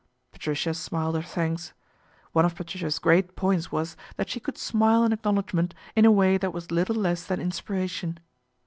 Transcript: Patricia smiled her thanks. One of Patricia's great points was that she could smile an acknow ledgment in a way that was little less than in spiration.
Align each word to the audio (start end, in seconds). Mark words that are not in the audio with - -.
Patricia 0.31 0.73
smiled 0.73 1.13
her 1.13 1.21
thanks. 1.21 1.73
One 2.31 2.43
of 2.43 2.55
Patricia's 2.55 2.97
great 2.97 3.35
points 3.35 3.71
was 3.71 3.95
that 4.15 4.29
she 4.31 4.39
could 4.39 4.57
smile 4.57 5.03
an 5.03 5.15
acknow 5.15 5.35
ledgment 5.35 5.73
in 5.95 6.05
a 6.05 6.11
way 6.11 6.39
that 6.39 6.53
was 6.53 6.71
little 6.71 6.95
less 6.95 7.23
than 7.23 7.39
in 7.39 7.51
spiration. 7.51 8.17